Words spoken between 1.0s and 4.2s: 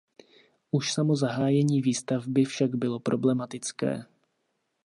zahájení výstavby však bylo problematické.